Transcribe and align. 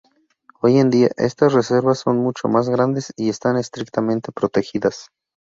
Hoy 0.61 0.79
en 0.79 0.89
día, 0.89 1.09
estas 1.15 1.53
reservas 1.53 1.99
son 1.99 2.17
mucho 2.17 2.47
más 2.47 2.67
grandes 2.69 3.13
y 3.17 3.29
están 3.29 3.55
estrictamente 3.55 4.31
protegidas. 4.31 5.11